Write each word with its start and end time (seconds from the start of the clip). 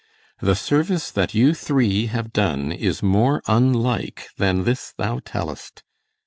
The 0.39 0.55
service 0.55 1.11
that 1.11 1.35
you 1.35 1.53
three 1.53 2.07
have 2.07 2.33
done 2.33 2.71
is 2.71 3.03
more 3.03 3.43
Unlike 3.45 4.29
than 4.37 4.63
this 4.63 4.95
thou 4.97 5.19
tell'st. 5.23 5.83